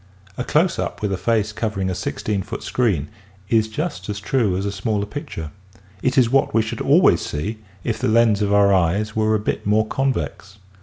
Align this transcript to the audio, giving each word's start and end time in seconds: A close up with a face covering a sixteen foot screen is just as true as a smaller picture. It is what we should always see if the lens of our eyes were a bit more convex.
A 0.35 0.43
close 0.43 0.79
up 0.79 1.03
with 1.03 1.13
a 1.13 1.15
face 1.15 1.53
covering 1.53 1.87
a 1.87 1.93
sixteen 1.93 2.41
foot 2.41 2.63
screen 2.63 3.09
is 3.49 3.67
just 3.67 4.09
as 4.09 4.19
true 4.19 4.57
as 4.57 4.65
a 4.65 4.71
smaller 4.71 5.05
picture. 5.05 5.51
It 6.01 6.17
is 6.17 6.31
what 6.31 6.55
we 6.55 6.63
should 6.63 6.81
always 6.81 7.21
see 7.21 7.59
if 7.83 7.99
the 7.99 8.07
lens 8.07 8.41
of 8.41 8.51
our 8.51 8.73
eyes 8.73 9.15
were 9.15 9.35
a 9.35 9.39
bit 9.39 9.63
more 9.67 9.85
convex. 9.85 10.57